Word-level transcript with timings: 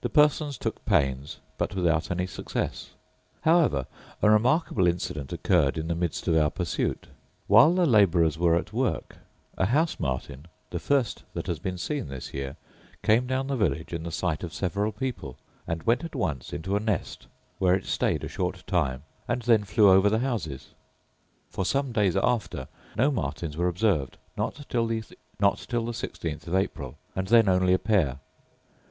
The 0.00 0.08
persons 0.08 0.56
took 0.56 0.82
pains, 0.86 1.40
but 1.58 1.74
without 1.74 2.10
any 2.10 2.26
success: 2.26 2.92
however, 3.42 3.84
a 4.22 4.30
remarkable 4.30 4.86
incident 4.86 5.30
occurred 5.30 5.76
in 5.76 5.88
the 5.88 5.94
midst 5.94 6.26
of 6.26 6.38
our 6.38 6.48
pursuit 6.48 7.08
while 7.48 7.74
the 7.74 7.84
labourers 7.84 8.38
were 8.38 8.54
at 8.56 8.72
work 8.72 9.16
a 9.58 9.66
house 9.66 10.00
martin, 10.00 10.46
the 10.70 10.78
first 10.78 11.22
that 11.34 11.48
had 11.48 11.60
been 11.60 11.76
seen 11.76 12.08
this 12.08 12.32
year, 12.32 12.56
came 13.02 13.26
down 13.26 13.48
the 13.48 13.56
village 13.58 13.92
in 13.92 14.04
the 14.04 14.10
sight 14.10 14.42
of 14.42 14.54
several 14.54 14.90
people, 14.90 15.36
and 15.66 15.82
went 15.82 16.02
at 16.02 16.14
once 16.14 16.54
into 16.54 16.74
a 16.74 16.80
nest, 16.80 17.26
where 17.58 17.74
it 17.74 17.84
stayed 17.84 18.24
a 18.24 18.26
short 18.28 18.66
time, 18.66 19.02
and 19.28 19.42
then 19.42 19.64
flew 19.64 19.90
over 19.90 20.08
the 20.08 20.20
houses; 20.20 20.68
for 21.50 21.66
some 21.66 21.92
days 21.92 22.16
after 22.16 22.68
no 22.96 23.10
martins 23.10 23.54
were 23.54 23.68
observed, 23.68 24.16
not 24.34 24.64
till 24.70 24.86
the 24.86 25.02
16th 25.38 26.46
of 26.46 26.54
April, 26.54 26.96
and 27.14 27.26
then 27.28 27.50
only 27.50 27.74
a 27.74 27.78
pair. 27.78 28.18